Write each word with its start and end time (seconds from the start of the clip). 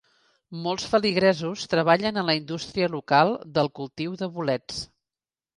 Molts 0.67 0.85
feligresos 0.93 1.67
treballen 1.75 2.17
a 2.21 2.25
la 2.29 2.37
indústria 2.39 2.89
local 2.97 3.37
del 3.59 3.73
cultiu 3.81 4.21
de 4.23 4.35
bolets. 4.39 4.85